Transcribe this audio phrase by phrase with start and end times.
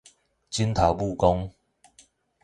[0.49, 1.53] 指頭拇公